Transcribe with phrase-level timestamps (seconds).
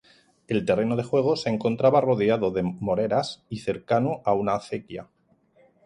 [0.47, 5.07] El terreno de juego se encontraba rodeado de moreras y cercano a una acequia.